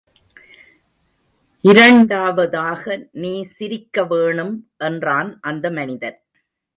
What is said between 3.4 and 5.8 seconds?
சிரிக்க வேணும், என்றான் அந்த